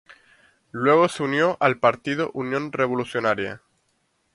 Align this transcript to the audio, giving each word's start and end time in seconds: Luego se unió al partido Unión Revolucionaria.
Luego 0.71 1.07
se 1.09 1.21
unió 1.21 1.57
al 1.59 1.77
partido 1.79 2.31
Unión 2.33 2.71
Revolucionaria. 2.71 3.61